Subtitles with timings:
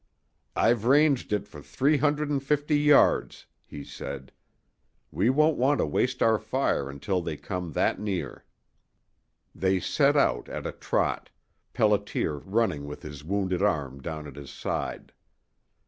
[0.55, 4.31] "I've ranged it for three hundred and fifty yards," he said.
[5.11, 8.43] "We won't want to waste our fire until they come that near."
[9.53, 11.29] They set out at a trot,
[11.75, 15.13] Pelliter running with his wounded arm down at his side.